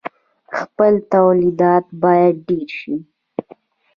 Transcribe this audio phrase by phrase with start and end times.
[0.57, 2.95] خپل تولیدات باید ډیر شي.